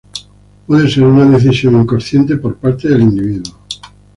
[0.65, 3.53] Puede ser una decisión inconsciente por parte del individuo.